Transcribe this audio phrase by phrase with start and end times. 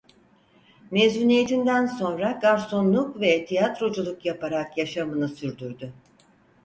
[0.91, 5.93] Mezuniyetinden sonra garsonluk ve tiyatroculuk yaparak yaşamını sürdürdü.